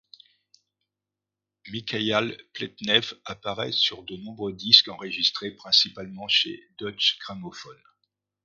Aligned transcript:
Mikhaïl 1.67 2.35
Pletnev 2.53 3.13
apparaît 3.23 3.71
sur 3.71 4.01
de 4.01 4.15
nombreux 4.17 4.51
disques 4.51 4.87
enregistrés 4.87 5.51
principalement 5.51 6.27
chez 6.27 6.63
Deutsche 6.79 7.19
Grammophon. 7.19 7.77